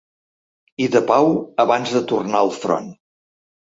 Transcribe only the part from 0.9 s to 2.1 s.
de pau abans de